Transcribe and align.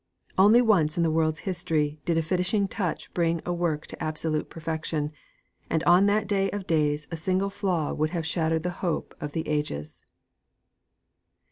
Only 0.35 0.63
once 0.63 0.97
in 0.97 1.03
the 1.03 1.11
world's 1.11 1.41
history 1.41 1.99
did 2.05 2.17
a 2.17 2.23
finishing 2.23 2.67
touch 2.67 3.13
bring 3.13 3.39
a 3.45 3.53
work 3.53 3.85
to 3.85 4.03
absolute 4.03 4.49
perfection; 4.49 5.11
and 5.69 5.83
on 5.83 6.07
that 6.07 6.25
day 6.27 6.49
of 6.49 6.65
days 6.65 7.07
a 7.11 7.15
single 7.15 7.51
flaw 7.51 7.93
would 7.93 8.09
have 8.09 8.25
shattered 8.25 8.63
the 8.63 8.71
hope 8.81 9.13
of 9.21 9.33
the 9.33 9.47
ages. 9.47 10.01